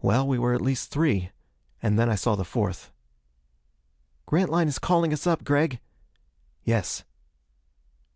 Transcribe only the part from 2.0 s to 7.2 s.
I saw the fourth. "Grantline is calling us up, Gregg." "Yes."